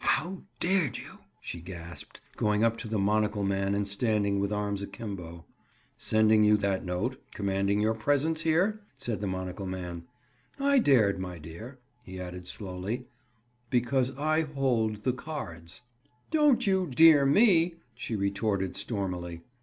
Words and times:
"How 0.00 0.42
dared 0.60 0.98
you?" 0.98 1.20
she 1.40 1.62
gasped, 1.62 2.20
going 2.36 2.62
up 2.62 2.76
to 2.76 2.88
the 2.88 2.98
monocle 2.98 3.42
man 3.42 3.74
and 3.74 3.88
standing 3.88 4.38
with 4.38 4.52
arms 4.52 4.82
akimbo. 4.82 5.46
"Send 5.96 6.30
you 6.44 6.58
that 6.58 6.84
note, 6.84 7.18
commanding 7.32 7.80
your 7.80 7.94
presence 7.94 8.42
here?" 8.42 8.82
said 8.98 9.22
the 9.22 9.26
monocle 9.26 9.64
man. 9.64 10.04
"I 10.60 10.78
dared, 10.78 11.18
my 11.18 11.38
dear," 11.38 11.78
he 12.02 12.20
added 12.20 12.46
slowly, 12.46 13.06
"because 13.70 14.12
I 14.18 14.42
hold 14.42 15.04
the 15.04 15.14
cards." 15.14 15.80
"Don't 16.30 16.66
you 16.66 16.86
'dear' 16.88 17.24
me," 17.24 17.76
she 17.94 18.14
retorted 18.14 18.76
stormily. 18.76 19.40